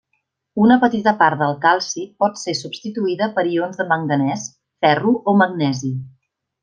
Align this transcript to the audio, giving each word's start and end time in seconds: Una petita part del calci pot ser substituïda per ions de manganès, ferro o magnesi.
Una 0.67 0.75
petita 0.83 1.11
part 1.17 1.39
del 1.41 1.51
calci 1.65 2.05
pot 2.23 2.41
ser 2.45 2.55
substituïda 2.61 3.27
per 3.37 3.45
ions 3.51 3.79
de 3.83 3.87
manganès, 3.93 4.47
ferro 4.87 5.15
o 5.35 5.37
magnesi. 5.45 5.93